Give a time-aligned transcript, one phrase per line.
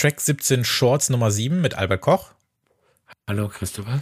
[0.00, 2.30] Track 17 Shorts Nummer 7 mit Albert Koch.
[3.28, 4.00] Hallo Christopher.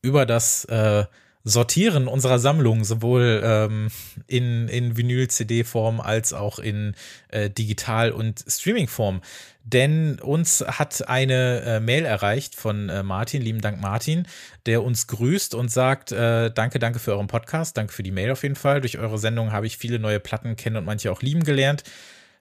[0.00, 1.04] Über das äh,
[1.42, 3.88] Sortieren unserer Sammlung, sowohl ähm,
[4.26, 6.94] in, in Vinyl-CD-Form als auch in
[7.28, 9.20] äh, Digital- und Streaming-Form.
[9.64, 14.26] Denn uns hat eine äh, Mail erreicht von äh, Martin, lieben Dank Martin,
[14.64, 18.30] der uns grüßt und sagt, äh, danke, danke für euren Podcast, danke für die Mail
[18.30, 18.80] auf jeden Fall.
[18.80, 21.84] Durch eure Sendung habe ich viele neue Platten kennen und manche auch lieben gelernt.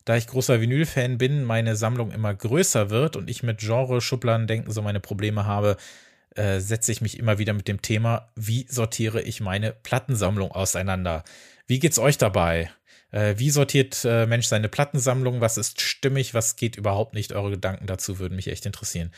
[0.06, 4.72] Da ich großer Vinyl-Fan bin, meine Sammlung immer größer wird und ich mit Genre-Schubladen denken
[4.72, 5.78] so meine Probleme habe,
[6.36, 11.24] äh, setze ich mich immer wieder mit dem Thema, wie sortiere ich meine Plattensammlung auseinander?
[11.68, 12.70] Wie geht's euch dabei?
[13.12, 15.40] Äh, wie sortiert äh, Mensch seine Plattensammlung?
[15.40, 16.34] Was ist stimmig?
[16.34, 17.34] Was geht überhaupt nicht?
[17.34, 19.12] Eure Gedanken dazu würden mich echt interessieren.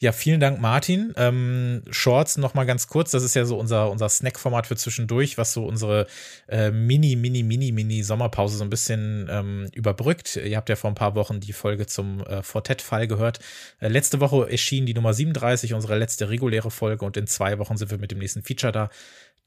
[0.00, 1.14] Ja, vielen Dank, Martin.
[1.16, 3.12] Ähm, Shorts noch mal ganz kurz.
[3.12, 6.08] Das ist ja so unser, unser Snack-Format für zwischendurch, was so unsere
[6.48, 10.36] äh, Mini, Mini, Mini, Mini Sommerpause so ein bisschen ähm, überbrückt.
[10.36, 13.38] Ihr habt ja vor ein paar Wochen die Folge zum äh, Fortet-Fall gehört.
[13.78, 17.76] Äh, letzte Woche erschien die Nummer 37, unsere letzte reguläre Folge, und in zwei Wochen
[17.76, 18.90] sind wir mit dem nächsten Feature da.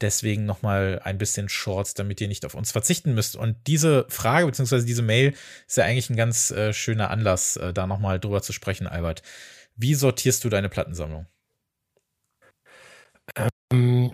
[0.00, 3.36] Deswegen noch mal ein bisschen Shorts, damit ihr nicht auf uns verzichten müsst.
[3.36, 5.34] Und diese Frage beziehungsweise diese Mail
[5.66, 8.86] ist ja eigentlich ein ganz äh, schöner Anlass, äh, da noch mal drüber zu sprechen,
[8.86, 9.22] Albert.
[9.78, 11.26] Wie sortierst du deine Plattensammlung?
[13.72, 14.12] Ähm,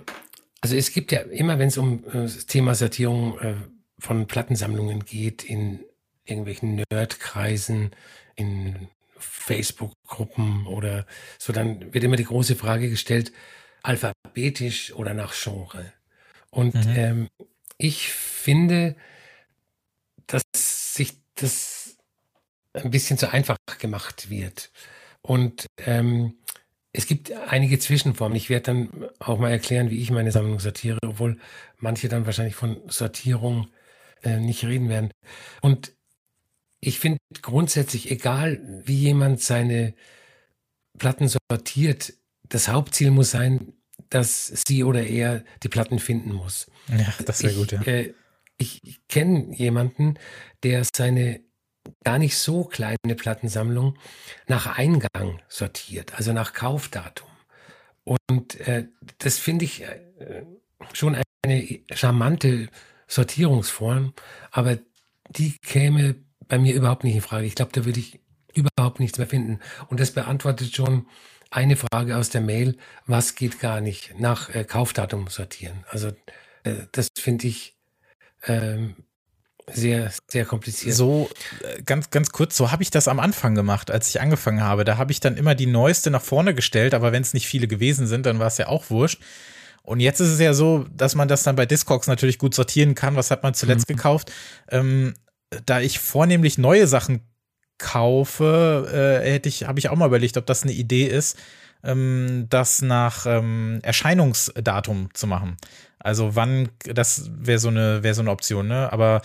[0.61, 3.55] also es gibt ja immer, wenn es um äh, das Thema Sortierung äh,
[3.99, 5.81] von Plattensammlungen geht, in
[6.25, 7.91] irgendwelchen Nerdkreisen,
[8.37, 11.07] in Facebook-Gruppen oder
[11.39, 13.33] so, dann wird immer die große Frage gestellt,
[13.83, 15.93] alphabetisch oder nach Genre.
[16.51, 16.95] Und mhm.
[16.97, 17.29] ähm,
[17.79, 18.97] ich finde,
[20.27, 21.97] dass sich das
[22.75, 24.71] ein bisschen zu einfach gemacht wird.
[25.27, 26.35] Und ähm,
[26.93, 28.37] es gibt einige Zwischenformen.
[28.37, 31.39] Ich werde dann auch mal erklären, wie ich meine Sammlung sortiere, obwohl
[31.79, 33.69] manche dann wahrscheinlich von Sortierung
[34.23, 35.11] äh, nicht reden werden.
[35.63, 35.93] Und
[36.81, 39.95] ich finde grundsätzlich, egal wie jemand seine
[40.99, 42.13] Platten sortiert,
[42.49, 43.73] das Hauptziel muss sein,
[44.11, 46.67] dass sie oder er die Platten finden muss.
[46.89, 47.83] Ja, das wäre gut, ja.
[47.83, 48.15] Äh,
[48.57, 50.15] ich kenne jemanden,
[50.63, 51.41] der seine
[52.05, 53.97] gar nicht so kleine Plattensammlung
[54.47, 57.29] nach Eingang sortiert, also nach Kaufdatum.
[58.05, 58.87] Und äh,
[59.19, 60.01] das finde ich äh,
[60.93, 62.69] schon eine charmante
[63.07, 64.15] Sortierungsform,
[64.51, 64.79] aber
[65.31, 66.17] die käme
[66.49, 67.47] bei mir überhaupt nicht in Frage.
[67.47, 68.21] Ich glaube, da würde ich
[68.55, 69.61] überhaupt nichts mehr finden.
[69.89, 71.07] Und das beantwortet schon
[71.51, 75.85] eine Frage aus der Mail, was geht gar nicht nach äh, Kaufdatum sortieren.
[75.89, 76.09] Also
[76.65, 77.77] äh, das finde ich
[78.47, 78.97] ähm,
[79.73, 80.95] sehr, sehr kompliziert.
[80.95, 81.31] So,
[81.63, 84.85] äh, ganz, ganz kurz, so habe ich das am Anfang gemacht, als ich angefangen habe.
[84.85, 87.67] Da habe ich dann immer die neueste nach vorne gestellt, aber wenn es nicht viele
[87.67, 89.23] gewesen sind, dann war es ja auch wurscht.
[89.83, 92.95] Und jetzt ist es ja so, dass man das dann bei Discogs natürlich gut sortieren
[92.95, 93.17] kann.
[93.17, 93.97] Was hat man zuletzt mhm.
[93.97, 94.33] gekauft?
[94.71, 95.15] Ähm,
[95.67, 97.21] da ich vornehmlich neue Sachen
[97.79, 101.39] kaufe, äh, hätte ich, habe ich auch mal überlegt, ob das eine Idee ist,
[101.83, 105.57] ähm, das nach ähm, Erscheinungsdatum zu machen.
[105.99, 108.93] Also wann, das wäre so eine, wäre so eine Option, ne?
[108.93, 109.23] Aber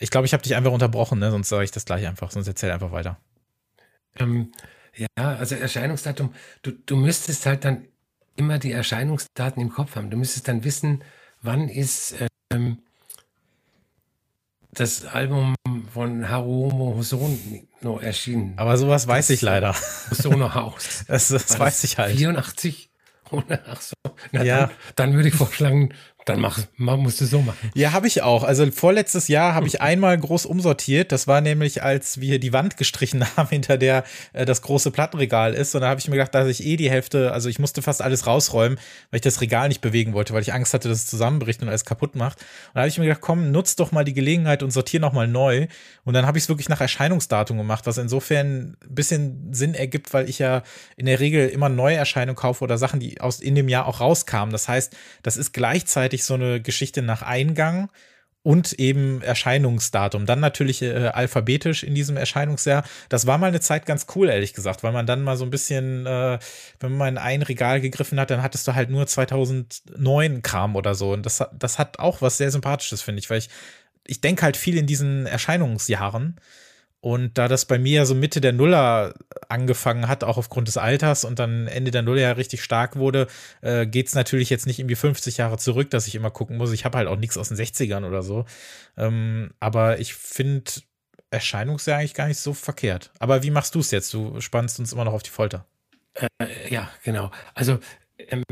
[0.00, 1.30] ich glaube, ich habe dich einfach unterbrochen, ne?
[1.30, 3.18] sonst sage ich das gleich einfach, sonst erzähl einfach weiter.
[4.18, 4.50] Ähm,
[4.96, 7.86] ja, also Erscheinungsdatum, du, du müsstest halt dann
[8.34, 10.10] immer die Erscheinungsdaten im Kopf haben.
[10.10, 11.04] Du müsstest dann wissen,
[11.42, 12.14] wann ist
[12.50, 12.78] ähm,
[14.72, 15.54] das Album
[15.92, 18.54] von Haruomo Hosono erschienen.
[18.56, 19.74] Aber sowas weiß das, ich leider.
[20.10, 21.04] Hosono Haus.
[21.06, 22.16] Das, das weiß ich halt.
[22.16, 22.90] 84?
[23.66, 23.94] Ach so.
[24.32, 24.66] Na, ja.
[24.66, 25.94] Dann, dann würde ich vorschlagen,
[26.26, 27.70] dann mach, musst du so machen.
[27.74, 28.44] Ja, habe ich auch.
[28.44, 31.12] Also vorletztes Jahr habe ich einmal groß umsortiert.
[31.12, 35.54] Das war nämlich, als wir die Wand gestrichen haben, hinter der äh, das große Plattenregal
[35.54, 35.74] ist.
[35.74, 38.02] Und da habe ich mir gedacht, dass ich eh die Hälfte, also ich musste fast
[38.02, 38.78] alles rausräumen,
[39.10, 41.68] weil ich das Regal nicht bewegen wollte, weil ich Angst hatte, dass es zusammenbricht und
[41.68, 42.38] alles kaputt macht.
[42.40, 45.12] Und da habe ich mir gedacht, komm, nutz doch mal die Gelegenheit und sortier noch
[45.12, 45.66] mal neu.
[46.04, 50.12] Und dann habe ich es wirklich nach Erscheinungsdatum gemacht, was insofern ein bisschen Sinn ergibt,
[50.12, 50.62] weil ich ja
[50.96, 54.00] in der Regel immer neue Erscheinungen kaufe oder Sachen, die aus in dem Jahr auch
[54.00, 54.52] rauskamen.
[54.52, 57.88] Das heißt, das ist gleichzeitig gleichzeitig so eine Geschichte nach Eingang
[58.42, 60.24] und eben Erscheinungsdatum.
[60.24, 62.84] Dann natürlich äh, alphabetisch in diesem Erscheinungsjahr.
[63.10, 65.50] Das war mal eine Zeit ganz cool, ehrlich gesagt, weil man dann mal so ein
[65.50, 66.38] bisschen, äh,
[66.80, 70.94] wenn man in ein Regal gegriffen hat, dann hattest du halt nur 2009 Kram oder
[70.94, 71.12] so.
[71.12, 73.50] Und das, das hat auch was sehr Sympathisches, finde ich, weil ich,
[74.06, 76.36] ich denke halt viel in diesen Erscheinungsjahren.
[77.02, 79.14] Und da das bei mir ja so Mitte der Nuller
[79.48, 83.26] angefangen hat, auch aufgrund des Alters und dann Ende der Nuller ja richtig stark wurde,
[83.62, 86.72] äh, geht es natürlich jetzt nicht irgendwie 50 Jahre zurück, dass ich immer gucken muss.
[86.72, 88.44] Ich habe halt auch nichts aus den 60ern oder so.
[88.98, 90.70] Ähm, aber ich finde
[91.30, 93.10] Erscheinungsjahr eigentlich gar nicht so verkehrt.
[93.18, 94.12] Aber wie machst du es jetzt?
[94.12, 95.64] Du spannst uns immer noch auf die Folter.
[96.14, 96.28] Äh,
[96.68, 97.30] ja, genau.
[97.54, 97.78] Also
[98.18, 98.44] ähm,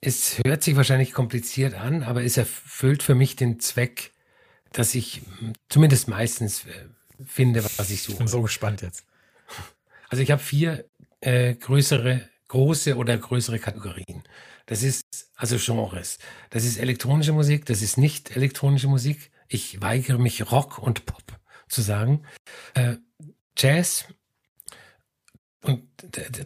[0.00, 4.12] es hört sich wahrscheinlich kompliziert an, aber es erfüllt für mich den Zweck,
[4.72, 5.22] dass ich
[5.68, 6.88] zumindest meistens äh,
[7.26, 8.12] finde, was ich suche.
[8.12, 9.04] Ich bin so gespannt jetzt.
[10.08, 10.84] Also ich habe vier
[11.20, 14.22] äh, größere, große oder größere Kategorien.
[14.66, 15.02] Das ist
[15.36, 16.18] also Genres.
[16.50, 19.30] Das ist elektronische Musik, das ist nicht elektronische Musik.
[19.48, 21.24] Ich weigere mich Rock und Pop
[21.68, 22.22] zu sagen.
[22.74, 22.96] Äh,
[23.56, 24.06] Jazz,
[25.62, 25.82] und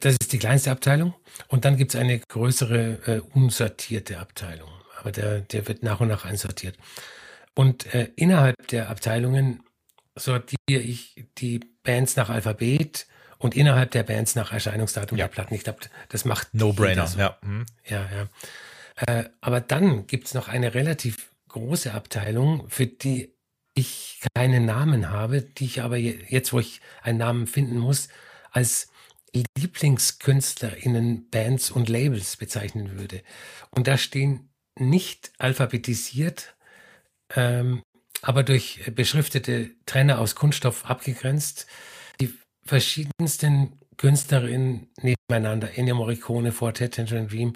[0.01, 1.15] das ist die kleinste Abteilung.
[1.49, 4.71] Und dann gibt es eine größere, äh, unsortierte Abteilung.
[4.99, 6.77] Aber der, der wird nach und nach einsortiert.
[7.55, 9.63] Und äh, innerhalb der Abteilungen
[10.17, 13.07] sortiere ich die Bands nach Alphabet
[13.39, 15.27] und innerhalb der Bands nach Erscheinungsdatum Ja.
[15.27, 15.55] der Platten.
[15.55, 17.19] Ich glaube, das macht No-Brainer, so.
[17.19, 17.37] ja.
[17.43, 17.67] Mhm.
[17.87, 18.29] Ja, ja.
[19.07, 23.35] Äh, aber dann gibt es noch eine relativ große Abteilung, für die
[23.75, 28.09] ich keinen Namen habe, die ich aber je, jetzt, wo ich einen Namen finden muss,
[28.53, 28.89] als
[29.59, 33.23] LieblingskünstlerInnen, Bands und Labels bezeichnen würde.
[33.71, 36.55] Und da stehen nicht alphabetisiert,
[37.35, 37.83] ähm,
[38.25, 41.67] aber durch beschriftete Trenner aus Kunststoff abgegrenzt,
[42.21, 42.33] die
[42.65, 45.77] verschiedensten KünstlerInnen nebeneinander.
[45.77, 47.53] Ennio Morricone, Forte, Tangerine Dream,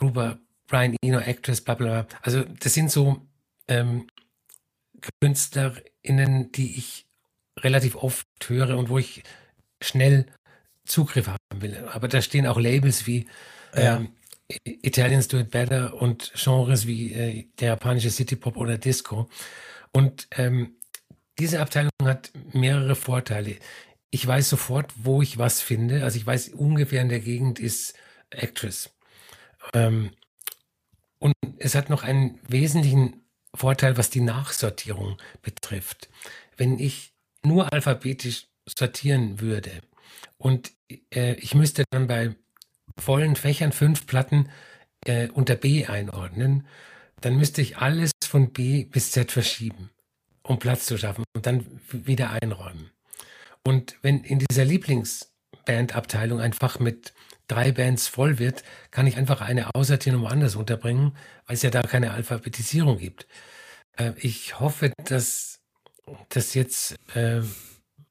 [0.00, 2.18] Gruber, Brian Eno, Actress, bla bla bla.
[2.22, 3.26] Also das sind so
[3.68, 4.08] ähm,
[5.20, 7.06] KünstlerInnen, die ich
[7.60, 9.22] relativ oft höre und wo ich
[9.80, 10.26] schnell
[10.84, 11.88] Zugriff haben will.
[11.92, 13.26] Aber da stehen auch Labels wie
[13.74, 13.98] Ja.
[13.98, 14.08] ähm,
[14.64, 19.28] Italians Do It Better und Genres wie äh, der japanische City Pop oder Disco.
[19.92, 20.76] Und ähm,
[21.38, 23.56] diese Abteilung hat mehrere Vorteile.
[24.10, 26.02] Ich weiß sofort, wo ich was finde.
[26.02, 27.94] Also ich weiß ungefähr in der Gegend ist
[28.30, 28.90] Actress.
[29.74, 30.10] Ähm,
[31.18, 33.22] und es hat noch einen wesentlichen
[33.54, 36.08] Vorteil, was die Nachsortierung betrifft.
[36.56, 37.12] Wenn ich
[37.44, 39.70] nur alphabetisch sortieren würde
[40.38, 40.72] und
[41.10, 42.34] äh, ich müsste dann bei
[42.98, 44.48] vollen Fächern fünf Platten
[45.06, 46.66] äh, unter B einordnen,
[47.20, 49.90] dann müsste ich alles von B bis Z verschieben,
[50.42, 52.90] um Platz zu schaffen und dann wieder einräumen.
[53.64, 57.12] Und wenn in dieser Lieblingsbandabteilung einfach mit
[57.48, 61.70] drei Bands voll wird, kann ich einfach eine aussortieren und woanders unterbringen, weil es ja
[61.70, 63.26] da keine Alphabetisierung gibt.
[63.96, 65.60] Äh, ich hoffe, dass
[66.28, 67.42] das jetzt äh,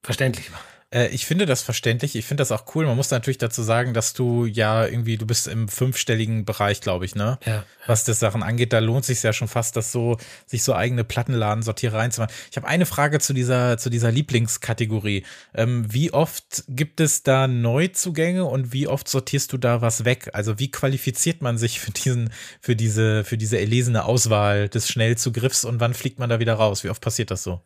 [0.04, 0.62] verständlich war.
[0.90, 2.16] Äh, ich finde das verständlich.
[2.16, 2.86] Ich finde das auch cool.
[2.86, 7.06] Man muss natürlich dazu sagen, dass du ja irgendwie, du bist im fünfstelligen Bereich, glaube
[7.06, 7.40] ich, ne?
[7.46, 7.66] Ja.
[7.86, 11.04] Was das Sachen angeht, da lohnt sich ja schon fast, das so, sich so eigene
[11.04, 12.34] Plattenladen-Sortierereien zu machen.
[12.52, 15.26] Ich habe eine Frage zu dieser, zu dieser Lieblingskategorie.
[15.54, 20.30] Ähm, wie oft gibt es da Neuzugänge und wie oft sortierst du da was weg?
[20.34, 22.32] Also wie qualifiziert man sich für diesen,
[22.62, 26.84] für diese, für diese erlesene Auswahl des Schnellzugriffs und wann fliegt man da wieder raus?
[26.84, 27.62] Wie oft passiert das so?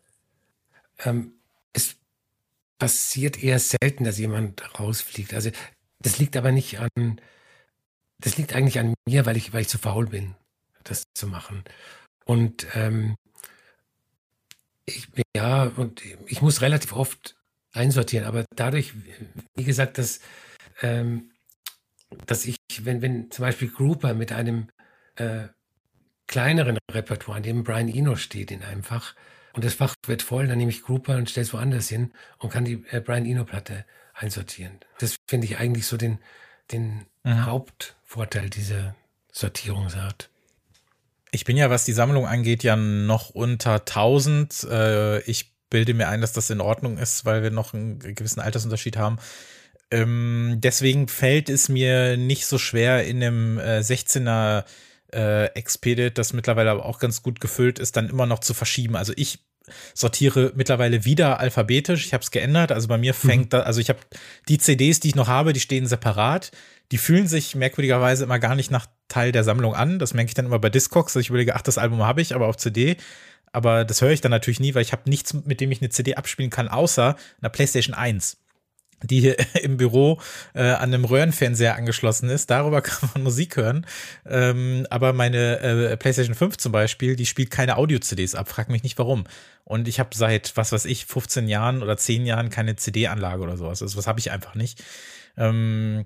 [1.03, 1.33] Ähm,
[1.73, 1.95] es
[2.81, 5.35] passiert eher selten, dass jemand rausfliegt.
[5.35, 5.51] Also
[5.99, 7.21] das liegt aber nicht an,
[8.17, 10.33] das liegt eigentlich an mir, weil ich, weil ich zu faul bin,
[10.83, 11.63] das zu machen.
[12.25, 13.17] Und ähm,
[14.87, 17.35] ich, ja, und ich muss relativ oft
[17.71, 18.93] einsortieren, aber dadurch,
[19.53, 20.19] wie gesagt, dass,
[20.81, 21.29] ähm,
[22.25, 24.69] dass ich, wenn, wenn zum Beispiel Grouper mit einem
[25.17, 25.49] äh,
[26.25, 29.13] kleineren Repertoire, an dem Brian Eno steht in einem Fach,
[29.53, 32.51] und das Fach wird voll, dann nehme ich Grouper und stelle es woanders hin und
[32.51, 34.79] kann die äh, Brian Eno-Platte einsortieren.
[34.99, 36.19] Das finde ich eigentlich so den,
[36.71, 37.45] den Mhm.
[37.45, 38.95] Hauptvorteil dieser
[39.31, 40.29] Sortierungsart.
[41.31, 44.67] Ich bin ja, was die Sammlung angeht, ja noch unter 1000.
[44.69, 48.41] Äh, ich bilde mir ein, dass das in Ordnung ist, weil wir noch einen gewissen
[48.41, 49.17] Altersunterschied haben.
[49.91, 54.65] Ähm, deswegen fällt es mir nicht so schwer, in einem äh, 16er
[55.13, 58.95] äh, Expedit, das mittlerweile aber auch ganz gut gefüllt ist, dann immer noch zu verschieben.
[58.95, 59.39] Also ich
[59.93, 62.05] sortiere mittlerweile wieder alphabetisch.
[62.05, 62.71] Ich habe es geändert.
[62.71, 63.99] Also bei mir fängt da, also ich habe
[64.49, 66.51] die CDs, die ich noch habe, die stehen separat.
[66.91, 69.99] Die fühlen sich merkwürdigerweise immer gar nicht nach Teil der Sammlung an.
[69.99, 72.35] Das merke ich dann immer bei Discogs, dass ich überlege, ach, das Album habe ich,
[72.35, 72.97] aber auf CD.
[73.53, 75.89] Aber das höre ich dann natürlich nie, weil ich habe nichts, mit dem ich eine
[75.89, 78.40] CD abspielen kann, außer einer PlayStation 1
[79.03, 80.19] die hier im Büro
[80.53, 82.49] äh, an einem Röhrenfernseher angeschlossen ist.
[82.49, 83.85] Darüber kann man Musik hören.
[84.25, 88.49] Ähm, aber meine äh, PlayStation 5 zum Beispiel, die spielt keine Audio-CDs ab.
[88.49, 89.25] Frag mich nicht warum.
[89.63, 93.57] Und ich habe seit, was weiß ich, 15 Jahren oder 10 Jahren keine CD-Anlage oder
[93.57, 93.81] sowas.
[93.81, 94.83] Also was habe ich einfach nicht.
[95.37, 96.05] Ähm,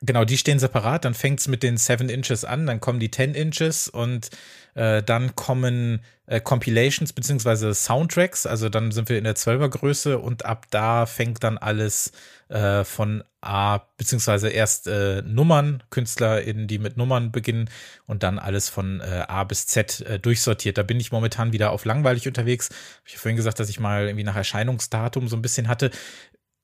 [0.00, 1.04] genau, die stehen separat.
[1.04, 4.30] Dann fängt's mit den 7 Inches an, dann kommen die 10 Inches und
[4.74, 8.46] äh, dann kommen äh, Compilations beziehungsweise Soundtracks.
[8.46, 12.12] Also dann sind wir in der 12er Größe und ab da fängt dann alles
[12.48, 17.68] äh, von A, beziehungsweise erst äh, Nummern, KünstlerInnen, die mit Nummern beginnen
[18.06, 20.78] und dann alles von äh, A bis Z durchsortiert.
[20.78, 22.68] Da bin ich momentan wieder auf langweilig unterwegs.
[22.70, 25.90] Hab ich ja vorhin gesagt, dass ich mal irgendwie nach Erscheinungsdatum so ein bisschen hatte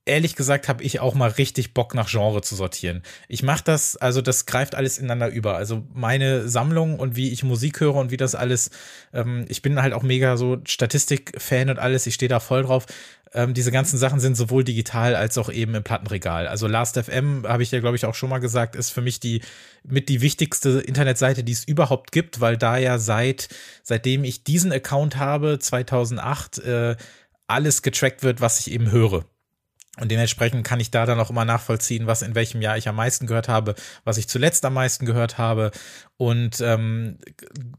[0.09, 3.03] ehrlich gesagt habe ich auch mal richtig Bock nach Genre zu sortieren.
[3.29, 5.57] Ich mache das, also das greift alles ineinander über.
[5.57, 8.71] Also meine Sammlung und wie ich Musik höre und wie das alles,
[9.13, 12.87] ähm, ich bin halt auch mega so Statistik-Fan und alles, ich stehe da voll drauf.
[13.35, 16.47] Ähm, diese ganzen Sachen sind sowohl digital als auch eben im Plattenregal.
[16.49, 19.43] Also Last.fm, habe ich ja, glaube ich, auch schon mal gesagt, ist für mich die
[19.85, 23.49] mit die wichtigste Internetseite, die es überhaupt gibt, weil da ja seit,
[23.83, 26.97] seitdem ich diesen Account habe, 2008, äh,
[27.47, 29.25] alles getrackt wird, was ich eben höre.
[30.01, 32.97] Und dementsprechend kann ich da dann auch immer nachvollziehen, was in welchem Jahr ich am
[32.97, 33.75] meisten gehört habe,
[34.05, 35.71] was ich zuletzt am meisten gehört habe
[36.19, 37.19] und ähm,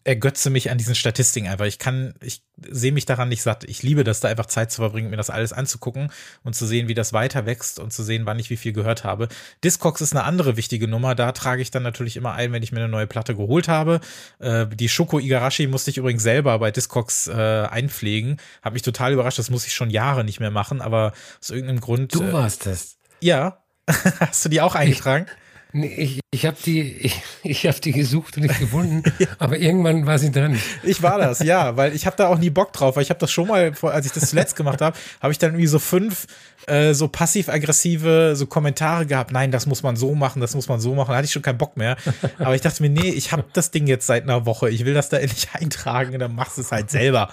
[0.05, 1.65] ergötze mich an diesen Statistiken einfach.
[1.65, 3.65] Ich kann, ich sehe mich daran nicht satt.
[3.65, 6.09] Ich liebe das, da einfach Zeit zu verbringen, mir das alles anzugucken
[6.43, 9.03] und zu sehen, wie das weiter wächst und zu sehen, wann ich wie viel gehört
[9.03, 9.27] habe.
[9.65, 11.15] Discogs ist eine andere wichtige Nummer.
[11.15, 13.99] Da trage ich dann natürlich immer ein, wenn ich mir eine neue Platte geholt habe.
[14.39, 18.37] Äh, die Shoko Igarashi musste ich übrigens selber bei Discogs äh, einpflegen.
[18.61, 19.39] Hat mich total überrascht.
[19.39, 22.15] Das muss ich schon Jahre nicht mehr machen, aber aus irgendeinem Grund.
[22.15, 22.95] Du äh, warst das.
[23.19, 23.61] Ja.
[24.19, 25.25] Hast du die auch eingetragen?
[25.27, 29.27] Ich Nee, ich, ich habe die, ich, ich hab die gesucht und nicht gefunden, ja.
[29.37, 30.59] aber irgendwann war sie drin.
[30.81, 33.19] Ich war das, ja, weil ich habe da auch nie Bock drauf, weil ich habe
[33.19, 36.25] das schon mal, als ich das zuletzt gemacht habe, habe ich dann irgendwie so fünf
[36.65, 39.31] äh, so passiv-aggressive so Kommentare gehabt.
[39.31, 41.11] Nein, das muss man so machen, das muss man so machen.
[41.11, 41.97] Da hatte ich schon keinen Bock mehr.
[42.39, 44.69] Aber ich dachte mir, nee, ich habe das Ding jetzt seit einer Woche.
[44.69, 47.29] Ich will das da endlich eintragen, dann machst du es halt selber.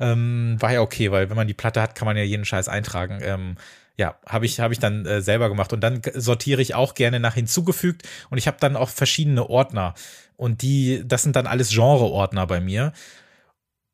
[0.00, 2.68] Ähm, war ja okay, weil wenn man die Platte hat, kann man ja jeden Scheiß
[2.68, 3.20] eintragen.
[3.22, 3.56] Ähm,
[3.96, 5.72] ja, habe ich, hab ich dann äh, selber gemacht.
[5.72, 8.02] Und dann sortiere ich auch gerne nach hinzugefügt.
[8.30, 9.94] Und ich habe dann auch verschiedene Ordner.
[10.36, 12.92] Und die, das sind dann alles Genre-Ordner bei mir.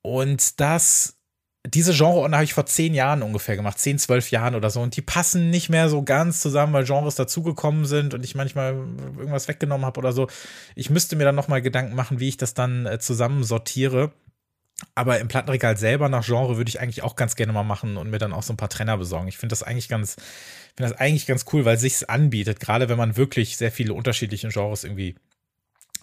[0.03, 1.19] Und das,
[1.67, 4.81] diese Genre-Ordner habe ich vor zehn Jahren ungefähr gemacht, zehn, zwölf Jahren oder so.
[4.81, 8.73] Und die passen nicht mehr so ganz zusammen, weil Genres dazugekommen sind und ich manchmal
[9.19, 10.29] irgendwas weggenommen habe oder so.
[10.75, 13.45] Ich müsste mir dann nochmal Gedanken machen, wie ich das dann äh, zusammen.
[14.95, 18.11] Aber im Plattenregal selber nach Genre würde ich eigentlich auch ganz gerne mal machen und
[18.11, 19.29] mir dann auch so ein paar Trenner besorgen.
[19.29, 20.17] Ich finde das eigentlich ganz,
[20.77, 23.95] finde das eigentlich ganz cool, weil es sich anbietet, gerade wenn man wirklich sehr viele
[23.95, 25.17] unterschiedliche Genres irgendwie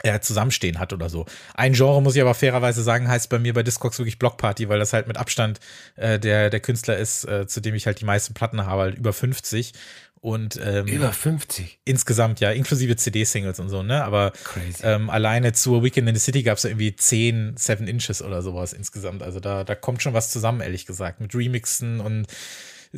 [0.04, 1.26] ja, zusammenstehen hat oder so.
[1.54, 4.80] Ein Genre, muss ich aber fairerweise sagen, heißt bei mir bei Discogs wirklich Blockparty, weil
[4.80, 5.60] das halt mit Abstand
[5.96, 8.96] äh, der, der Künstler ist, äh, zu dem ich halt die meisten Platten habe, halt
[8.96, 9.74] über 50.
[10.20, 14.04] Und ähm, über 50 insgesamt ja, inklusive CD-Singles und so, ne?
[14.04, 14.34] Aber
[14.82, 18.42] ähm, alleine zur Weekend in the City gab es ja irgendwie 10 Seven Inches oder
[18.42, 19.22] sowas insgesamt.
[19.22, 22.26] Also da, da kommt schon was zusammen, ehrlich gesagt, mit Remixen und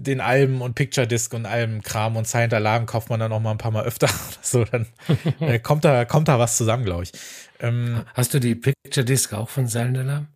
[0.02, 3.40] den Alben und Picture Disc und allem Kram und Silent Alarm kauft man dann noch
[3.40, 4.10] mal ein paar Mal öfter
[4.42, 4.88] so, dann
[5.40, 7.12] äh, kommt da kommt da was zusammen, glaube ich.
[7.60, 10.28] Ähm, Hast du die Picture Disc auch von Silent Alarm?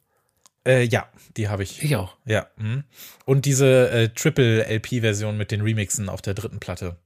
[0.65, 1.84] Äh, ja, die habe ich.
[1.84, 2.15] Ich auch.
[2.25, 2.48] Ja.
[2.58, 2.84] Mh.
[3.25, 6.98] Und diese äh, Triple LP-Version mit den Remixen auf der dritten Platte.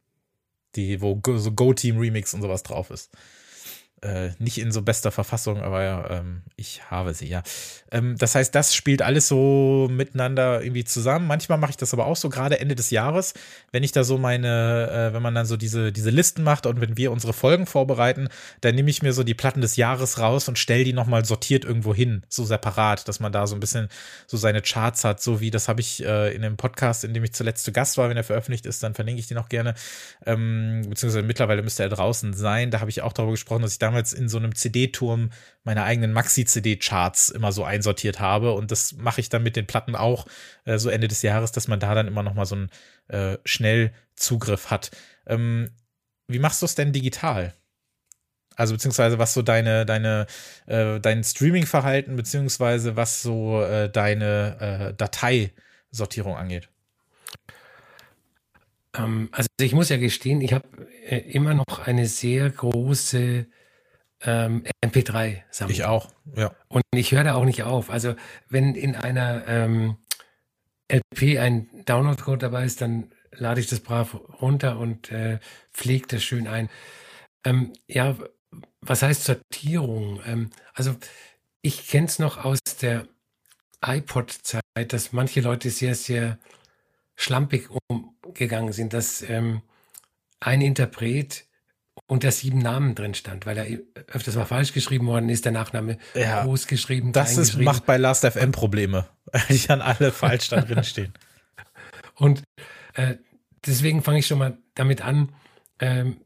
[0.76, 3.12] Die, wo Go, so Go-Team Remix und sowas drauf ist.
[4.02, 7.42] Äh, nicht in so bester Verfassung, aber ähm, ich habe sie, ja.
[7.92, 11.26] Ähm, das heißt, das spielt alles so miteinander irgendwie zusammen.
[11.26, 13.34] Manchmal mache ich das aber auch so, gerade Ende des Jahres,
[13.72, 16.80] wenn ich da so meine, äh, wenn man dann so diese, diese Listen macht und
[16.80, 18.30] wenn wir unsere Folgen vorbereiten,
[18.62, 21.66] dann nehme ich mir so die Platten des Jahres raus und stelle die nochmal sortiert
[21.66, 23.90] irgendwo hin, so separat, dass man da so ein bisschen
[24.28, 27.24] so seine Charts hat, so wie das habe ich äh, in dem Podcast, in dem
[27.24, 29.74] ich zuletzt zu Gast war, wenn er veröffentlicht ist, dann verlinke ich den auch gerne.
[30.24, 32.70] Ähm, beziehungsweise mittlerweile müsste er draußen sein.
[32.70, 35.30] Da habe ich auch darüber gesprochen, dass ich da damals in so einem CD-Turm
[35.64, 38.52] meine eigenen Maxi-CD-Charts immer so einsortiert habe.
[38.52, 40.26] Und das mache ich dann mit den Platten auch
[40.66, 42.70] äh, so Ende des Jahres, dass man da dann immer noch mal so einen
[43.08, 44.92] äh, Schnellzugriff hat.
[45.26, 45.70] Ähm,
[46.28, 47.54] wie machst du es denn digital?
[48.58, 50.28] Also beziehungsweise was so deine, deine,
[50.66, 56.68] äh, dein Streaming-Verhalten, beziehungsweise was so äh, deine äh, Dateisortierung angeht.
[58.96, 60.68] Ähm, also ich muss ja gestehen, ich habe
[61.06, 63.46] äh, immer noch eine sehr große
[64.22, 65.74] ähm, MP3-Sammlung.
[65.74, 66.54] Ich auch, ja.
[66.68, 67.90] Und ich höre da auch nicht auf.
[67.90, 68.16] Also
[68.50, 69.98] wenn in einer ähm,
[70.92, 75.40] LP ein Download-Code dabei ist, dann lade ich das brav runter und äh,
[75.72, 76.70] pflege das schön ein.
[77.44, 78.16] Ähm, ja,
[78.82, 80.22] was heißt Sortierung?
[80.26, 80.96] Ähm, also
[81.62, 83.08] ich kenne es noch aus der
[83.86, 86.40] iPod-Zeit, dass manche Leute sehr, sehr
[87.16, 89.62] schlampig umgegangen sind, dass ähm,
[90.40, 91.47] ein Interpret
[92.08, 93.68] unter sieben Namen drin stand, weil er
[94.08, 97.12] öfters mal falsch geschrieben worden ist, der Nachname ja, groß geschrieben.
[97.12, 101.14] Das ist, macht bei Last FM Probleme, weil die dann alle falsch da drin stehen.
[102.16, 102.44] Und
[102.94, 103.16] äh,
[103.66, 105.34] deswegen fange ich schon mal damit an,
[105.80, 106.22] ähm,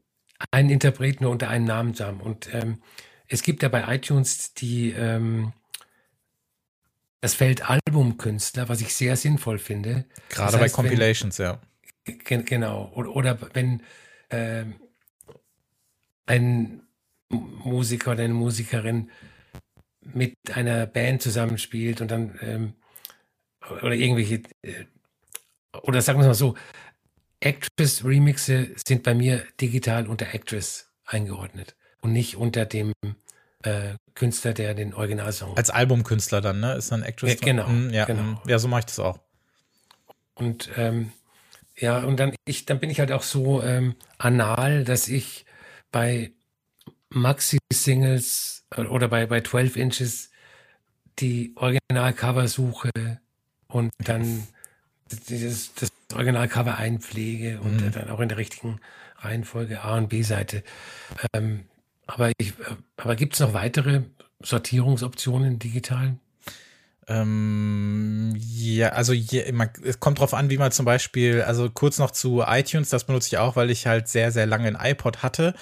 [0.50, 2.20] einen Interpret nur unter einen Namen zu haben.
[2.20, 2.80] Und ähm,
[3.26, 5.52] es gibt ja bei iTunes die ähm,
[7.20, 10.06] das Feld Albumkünstler, was ich sehr sinnvoll finde.
[10.28, 11.60] Gerade das heißt, bei Compilations, wenn, ja.
[12.24, 12.90] Genau.
[12.94, 13.82] Oder, oder wenn
[14.30, 14.74] ähm,
[16.26, 16.82] ein
[17.30, 19.10] Musiker oder eine Musikerin
[20.00, 22.74] mit einer Band zusammenspielt und dann ähm,
[23.82, 24.84] oder irgendwelche äh,
[25.82, 26.54] oder sagen wir es mal so,
[27.40, 32.92] Actress-Remixe sind bei mir digital unter Actress eingeordnet und nicht unter dem
[33.62, 35.56] äh, Künstler, der den Originalsong.
[35.56, 36.74] Als Albumkünstler dann, ne?
[36.74, 37.34] Ist dann Actress.
[37.34, 38.22] Ja, genau, Mhm, ja, genau.
[38.22, 38.38] mhm.
[38.46, 39.18] ja, so mache ich das auch.
[40.34, 41.12] Und ähm,
[41.76, 45.46] ja, und dann ich, dann bin ich halt auch so ähm, anal, dass ich
[45.92, 46.32] bei
[47.10, 50.30] Maxi-Singles äh, oder bei, bei 12 Inches
[51.18, 52.90] die Originalcover suche
[53.68, 54.46] und dann
[55.28, 57.92] dieses, das Originalcover einpflege und Mhm.
[57.92, 58.80] dann auch in der richtigen
[59.18, 60.64] Reihenfolge A und B-Seite.
[61.34, 61.64] Ähm,
[62.06, 64.02] aber ich, äh, aber gibt es noch weitere
[64.42, 66.16] Sortierungsoptionen digital?
[67.08, 71.98] Ähm, ja, also je, man, es kommt drauf an, wie man zum Beispiel, also kurz
[71.98, 75.22] noch zu iTunes, das benutze ich auch, weil ich halt sehr, sehr lange ein iPod
[75.22, 75.54] hatte.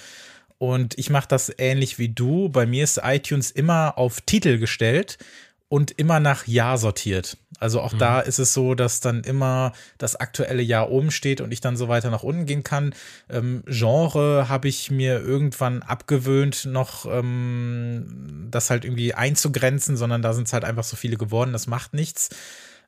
[0.57, 2.49] Und ich mache das ähnlich wie du.
[2.49, 5.17] Bei mir ist iTunes immer auf Titel gestellt
[5.69, 7.37] und immer nach Jahr sortiert.
[7.61, 11.53] Also auch da ist es so, dass dann immer das aktuelle Jahr oben steht und
[11.53, 12.93] ich dann so weiter nach unten gehen kann.
[13.29, 20.33] Ähm, Genre habe ich mir irgendwann abgewöhnt, noch ähm, das halt irgendwie einzugrenzen, sondern da
[20.33, 22.29] sind es halt einfach so viele geworden, das macht nichts.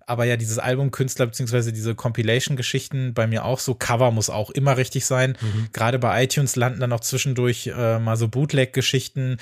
[0.05, 3.73] Aber ja, dieses Albumkünstler beziehungsweise diese Compilation-Geschichten bei mir auch so.
[3.73, 5.37] Cover muss auch immer richtig sein.
[5.71, 9.37] Gerade bei iTunes landen dann auch zwischendurch äh, mal so Bootleg-Geschichten.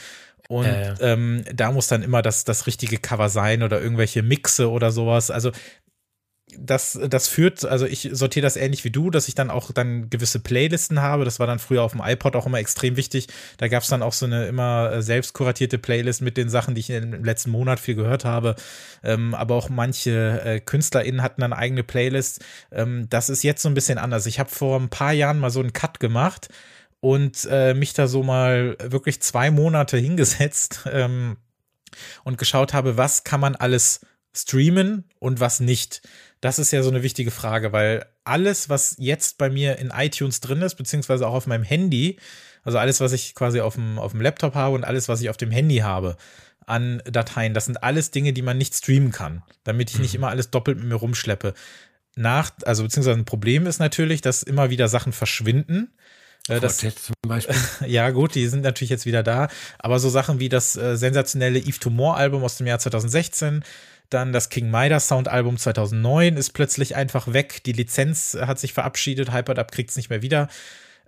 [0.52, 0.96] Und ja.
[1.00, 5.32] Ähm, da muss dann immer das, das richtige Cover sein oder irgendwelche Mixe oder sowas.
[5.32, 5.54] Also
[6.60, 10.10] das, das führt, also ich sortiere das ähnlich wie du, dass ich dann auch dann
[10.10, 11.24] gewisse Playlisten habe.
[11.24, 13.28] Das war dann früher auf dem iPod auch immer extrem wichtig.
[13.60, 16.76] Da gab es dann auch so eine immer äh, selbst kuratierte Playlist mit den Sachen,
[16.76, 18.56] die ich im letzten Monat viel gehört habe.
[19.06, 22.44] Ähm, aber auch manche äh, KünstlerInnen hatten dann eigene Playlist.
[22.74, 24.26] Ähm, das ist jetzt so ein bisschen anders.
[24.26, 26.50] Ich habe vor ein paar Jahren mal so einen Cut gemacht
[27.02, 31.38] und äh, mich da so mal wirklich zwei Monate hingesetzt ähm,
[32.24, 34.02] und geschaut habe, was kann man alles
[34.34, 36.02] streamen und was nicht.
[36.40, 40.40] Das ist ja so eine wichtige Frage, weil alles, was jetzt bei mir in iTunes
[40.40, 42.18] drin ist, beziehungsweise auch auf meinem Handy,
[42.64, 45.30] also alles, was ich quasi auf dem, auf dem Laptop habe und alles, was ich
[45.30, 46.16] auf dem Handy habe
[46.68, 50.30] an Dateien, das sind alles Dinge, die man nicht streamen kann, damit ich nicht immer
[50.30, 51.54] alles doppelt mit mir rumschleppe.
[52.16, 55.92] Nach, also beziehungsweise ein Problem ist natürlich, dass immer wieder Sachen verschwinden.
[56.52, 57.56] Äh, Das, Quartett zum Beispiel.
[57.88, 59.48] ja, gut, die sind natürlich jetzt wieder da.
[59.80, 63.64] Aber so Sachen wie das äh, sensationelle Eve to More Album aus dem Jahr 2016,
[64.10, 67.64] dann das King Midas Sound Album 2009 ist plötzlich einfach weg.
[67.64, 69.32] Die Lizenz hat sich verabschiedet.
[69.32, 70.50] Hyperdub kriegt es nicht mehr wieder.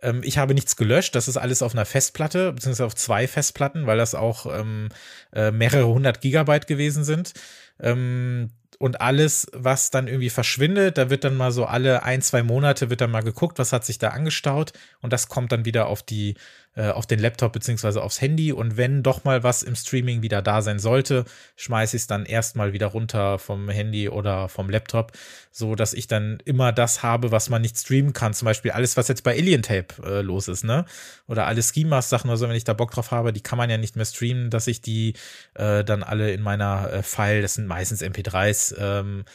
[0.02, 1.16] Ähm, ich habe nichts gelöscht.
[1.16, 4.90] Das ist alles auf einer Festplatte, beziehungsweise auf zwei Festplatten, weil das auch ähm,
[5.34, 7.34] äh, mehrere hundert Gigabyte gewesen sind.
[7.80, 12.44] Ähm, und alles, was dann irgendwie verschwindet, da wird dann mal so alle ein, zwei
[12.44, 15.88] Monate wird dann mal geguckt, was hat sich da angestaut und das kommt dann wieder
[15.88, 16.36] auf die,
[16.76, 20.42] äh, auf den Laptop beziehungsweise aufs Handy und wenn doch mal was im Streaming wieder
[20.42, 25.12] da sein sollte, schmeiße ich es dann erstmal wieder runter vom Handy oder vom Laptop,
[25.52, 28.34] so dass ich dann immer das habe, was man nicht streamen kann.
[28.34, 30.86] Zum Beispiel alles, was jetzt bei Alien Tape äh, los ist, ne?
[31.28, 33.70] Oder alle Schemas Sachen oder so, wenn ich da Bock drauf habe, die kann man
[33.70, 35.14] ja nicht mehr streamen, dass ich die
[35.54, 39.26] äh, dann alle in meiner äh, File, das sind meistens MP3s, ähm,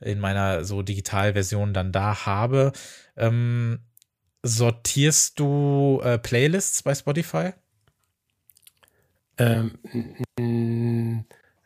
[0.00, 2.72] in meiner so Digitalversion dann da habe.
[3.16, 3.80] Ähm,
[4.42, 7.50] sortierst du äh, Playlists bei Spotify?
[9.38, 9.78] Ähm,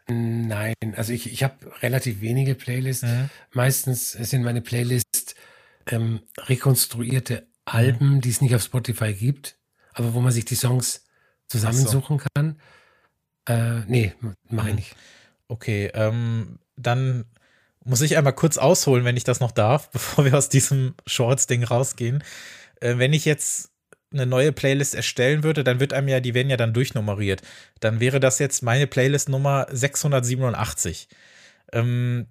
[0.08, 3.04] nein, also ich, ich habe relativ wenige Playlists.
[3.04, 3.30] Mhm.
[3.52, 5.34] Meistens sind meine Playlists
[5.86, 9.56] ähm, rekonstruierte Alben, die es nicht auf Spotify gibt,
[9.94, 11.04] aber wo man sich die Songs
[11.48, 12.60] zusammensuchen kann.
[13.46, 14.14] Äh, nee,
[14.48, 14.76] mache ich Mhm.
[14.76, 14.96] nicht.
[15.48, 17.24] Okay, ähm, dann
[17.84, 21.64] muss ich einmal kurz ausholen, wenn ich das noch darf, bevor wir aus diesem Shorts-Ding
[21.64, 22.22] rausgehen.
[22.82, 23.70] Äh, wenn ich jetzt
[24.12, 27.42] eine neue Playlist erstellen würde, dann wird einem ja, die werden ja dann durchnummeriert.
[27.80, 31.08] Dann wäre das jetzt meine Playlist Nummer 687.
[31.72, 32.26] Ähm,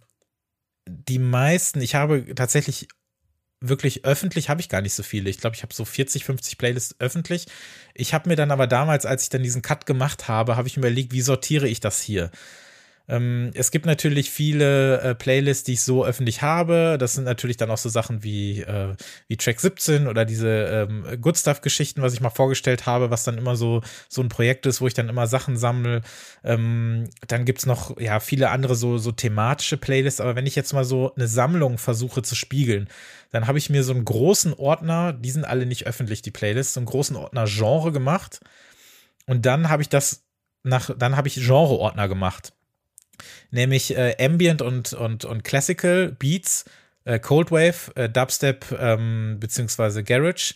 [0.87, 2.87] die meisten, ich habe tatsächlich
[3.63, 5.29] wirklich öffentlich habe ich gar nicht so viele.
[5.29, 7.45] Ich glaube, ich habe so 40, 50 Playlists öffentlich.
[7.93, 10.77] Ich habe mir dann aber damals, als ich dann diesen Cut gemacht habe, habe ich
[10.77, 12.31] mir überlegt, wie sortiere ich das hier?
[13.07, 16.97] Ähm, es gibt natürlich viele äh, Playlists, die ich so öffentlich habe.
[16.99, 18.95] Das sind natürlich dann auch so Sachen wie, äh,
[19.27, 23.37] wie Track 17 oder diese ähm, Good Stuff-Geschichten, was ich mal vorgestellt habe, was dann
[23.37, 26.01] immer so, so ein Projekt ist, wo ich dann immer Sachen sammle.
[26.43, 30.21] Ähm, dann gibt's noch ja viele andere so, so thematische Playlists.
[30.21, 32.87] Aber wenn ich jetzt mal so eine Sammlung versuche zu spiegeln,
[33.31, 36.75] dann habe ich mir so einen großen Ordner, die sind alle nicht öffentlich, die Playlists,
[36.75, 38.41] so einen großen Ordner Genre gemacht.
[39.25, 40.23] Und dann habe ich das
[40.63, 42.53] nach, dann habe ich Genre-Ordner gemacht
[43.51, 46.65] nämlich äh, Ambient und, und, und Classical Beats,
[47.05, 50.53] äh, Cold Wave, äh, Dubstep ähm, beziehungsweise Garage,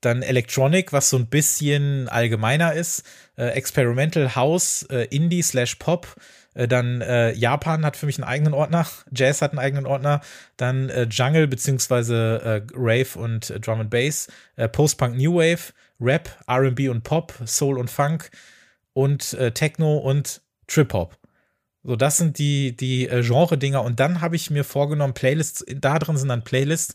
[0.00, 3.04] dann Electronic, was so ein bisschen allgemeiner ist,
[3.36, 6.06] äh, Experimental House, äh, Indie slash Pop,
[6.54, 10.22] Äh, dann äh, Japan hat für mich einen eigenen Ordner, Jazz hat einen eigenen Ordner,
[10.56, 14.28] dann Jungle beziehungsweise Rave und Drum and Bass,
[14.72, 18.30] Post-Punk New Wave, Rap, R&B und Pop, Soul und Funk.
[18.94, 21.17] Und Techno und Trip Hop.
[21.88, 23.82] So, das sind die, die äh, Genre-Dinger.
[23.82, 26.92] Und dann habe ich mir vorgenommen, Playlists, da drin sind dann Playlists,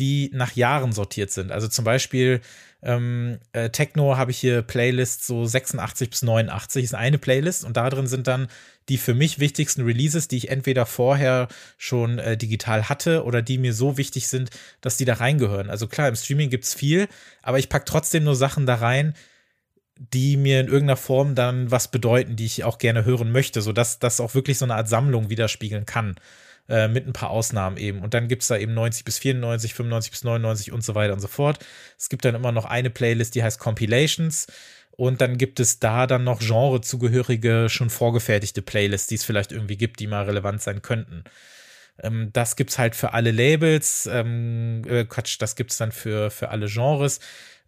[0.00, 1.52] die nach Jahren sortiert sind.
[1.52, 2.40] Also zum Beispiel
[2.82, 7.76] ähm, äh, Techno habe ich hier Playlists so 86 bis 89 ist eine Playlist und
[7.76, 8.48] da drin sind dann
[8.88, 11.46] die für mich wichtigsten Releases, die ich entweder vorher
[11.78, 14.50] schon äh, digital hatte oder die mir so wichtig sind,
[14.80, 15.70] dass die da reingehören.
[15.70, 17.06] Also klar, im Streaming gibt es viel,
[17.42, 19.14] aber ich packe trotzdem nur Sachen da rein,
[20.12, 23.98] die mir in irgendeiner Form dann was bedeuten, die ich auch gerne hören möchte, sodass
[23.98, 26.16] das auch wirklich so eine Art Sammlung widerspiegeln kann.
[26.68, 28.02] Äh, mit ein paar Ausnahmen eben.
[28.02, 31.12] Und dann gibt es da eben 90 bis 94, 95 bis 99 und so weiter
[31.12, 31.58] und so fort.
[31.98, 34.46] Es gibt dann immer noch eine Playlist, die heißt Compilations.
[34.92, 39.76] Und dann gibt es da dann noch genrezugehörige, schon vorgefertigte Playlists, die es vielleicht irgendwie
[39.76, 41.24] gibt, die mal relevant sein könnten.
[42.00, 44.08] Ähm, das es halt für alle Labels.
[44.10, 47.20] Ähm, äh, Quatsch, das gibt es dann für, für alle Genres.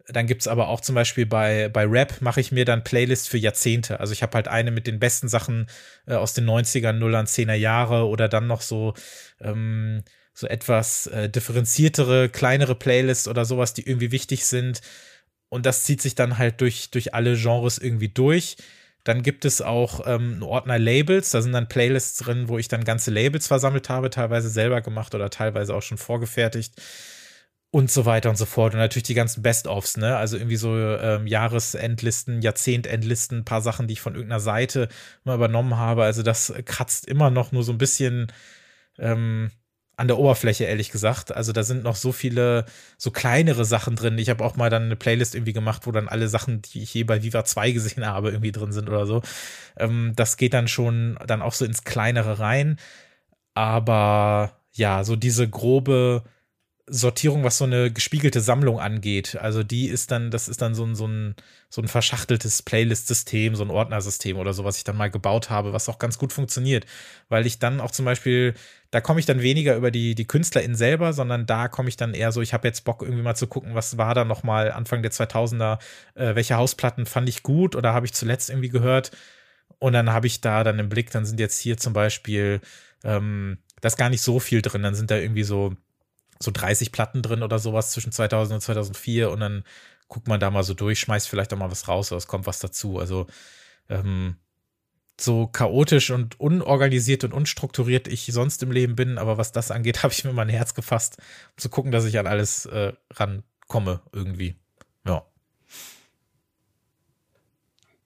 [0.08, 3.26] Dann gibt es aber auch zum Beispiel bei, bei Rap mache ich mir dann Playlists
[3.26, 4.00] für Jahrzehnte.
[4.00, 5.66] Also ich habe halt eine mit den besten Sachen
[6.06, 8.92] äh, aus den 90ern, 0ern, 10er Jahre oder dann noch so,
[9.40, 10.02] ähm,
[10.34, 14.82] so etwas äh, differenziertere, kleinere Playlists oder sowas, die irgendwie wichtig sind.
[15.48, 18.56] Und das zieht sich dann halt durch, durch alle Genres irgendwie durch.
[19.04, 22.68] Dann gibt es auch ähm, einen Ordner Labels, da sind dann Playlists drin, wo ich
[22.68, 26.74] dann ganze Labels versammelt habe, teilweise selber gemacht oder teilweise auch schon vorgefertigt
[27.74, 28.72] und so weiter und so fort.
[28.72, 30.16] Und natürlich die ganzen Best-ofs, ne?
[30.16, 34.88] Also irgendwie so ähm, Jahresendlisten, Jahrzehntendlisten, ein paar Sachen, die ich von irgendeiner Seite
[35.24, 36.04] mal übernommen habe.
[36.04, 38.28] Also das kratzt immer noch nur so ein bisschen
[38.96, 39.50] ähm,
[39.96, 41.34] an der Oberfläche, ehrlich gesagt.
[41.34, 42.64] Also da sind noch so viele,
[42.96, 44.18] so kleinere Sachen drin.
[44.18, 46.94] Ich habe auch mal dann eine Playlist irgendwie gemacht, wo dann alle Sachen, die ich
[46.94, 49.20] je bei Viva 2 gesehen habe, irgendwie drin sind oder so.
[49.76, 52.78] Ähm, das geht dann schon dann auch so ins Kleinere rein.
[53.54, 56.22] Aber ja, so diese grobe
[56.86, 59.36] Sortierung, was so eine gespiegelte Sammlung angeht.
[59.36, 61.34] Also die ist dann, das ist dann so ein, so ein,
[61.70, 65.72] so ein verschachteltes Playlist-System, so ein Ordnersystem oder so, was ich dann mal gebaut habe,
[65.72, 66.84] was auch ganz gut funktioniert.
[67.30, 68.52] Weil ich dann auch zum Beispiel,
[68.90, 72.12] da komme ich dann weniger über die, die KünstlerInnen selber, sondern da komme ich dann
[72.12, 75.02] eher so, ich habe jetzt Bock irgendwie mal zu gucken, was war da nochmal Anfang
[75.02, 75.78] der 2000er,
[76.14, 79.10] äh, welche Hausplatten fand ich gut oder habe ich zuletzt irgendwie gehört.
[79.78, 82.60] Und dann habe ich da dann im Blick, dann sind jetzt hier zum Beispiel,
[83.04, 85.74] ähm, da gar nicht so viel drin, dann sind da irgendwie so
[86.40, 89.64] so 30 Platten drin oder sowas zwischen 2000 und 2004 und dann
[90.08, 92.46] guckt man da mal so durch, schmeißt vielleicht auch mal was raus oder es kommt
[92.46, 92.98] was dazu.
[92.98, 93.26] Also
[93.88, 94.36] ähm,
[95.20, 100.02] so chaotisch und unorganisiert und unstrukturiert ich sonst im Leben bin, aber was das angeht,
[100.02, 104.00] habe ich mir mein Herz gefasst, um zu gucken, dass ich an alles äh, rankomme
[104.12, 104.56] irgendwie.
[105.06, 105.24] Ja.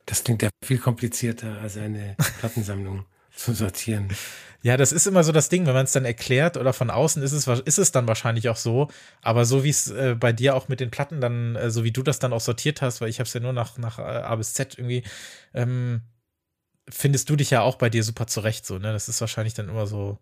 [0.07, 4.09] Das klingt ja viel komplizierter als eine Plattensammlung zu sortieren.
[4.63, 7.23] Ja, das ist immer so das Ding, wenn man es dann erklärt oder von außen
[7.23, 8.89] ist es, ist es dann wahrscheinlich auch so.
[9.23, 11.93] Aber so wie es äh, bei dir auch mit den Platten dann, äh, so wie
[11.93, 14.03] du das dann auch sortiert hast, weil ich habe es ja nur nach, nach äh,
[14.03, 15.05] A bis Z irgendwie,
[15.55, 16.03] ähm,
[16.91, 18.93] findest du dich ja auch bei dir super zurecht so, ne?
[18.93, 20.19] Das ist wahrscheinlich dann immer so,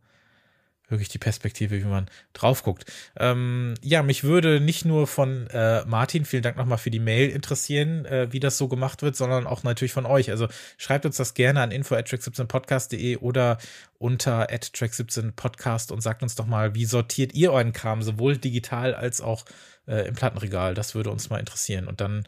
[0.89, 2.85] wirklich die Perspektive, wie man drauf guckt.
[3.19, 7.31] Ähm, ja, mich würde nicht nur von äh, Martin, vielen Dank nochmal für die Mail
[7.31, 10.31] interessieren, äh, wie das so gemacht wird, sondern auch natürlich von euch.
[10.31, 13.59] Also schreibt uns das gerne an info at track17podcast.de oder
[13.99, 18.95] unter at track17podcast und sagt uns doch mal, wie sortiert ihr euren Kram, sowohl digital
[18.95, 19.45] als auch
[19.87, 20.75] äh, im Plattenregal.
[20.75, 21.89] Das würde uns mal interessieren.
[21.89, 22.27] Und dann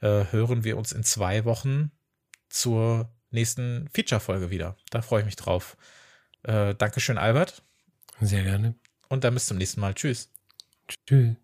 [0.00, 1.90] äh, hören wir uns in zwei Wochen
[2.48, 4.76] zur nächsten Feature-Folge wieder.
[4.90, 5.76] Da freue ich mich drauf.
[6.42, 7.65] Äh, Dankeschön, Albert.
[8.20, 8.74] Sehr gerne.
[9.08, 9.94] Und dann bis zum nächsten Mal.
[9.94, 10.30] Tschüss.
[11.06, 11.36] Tschüss.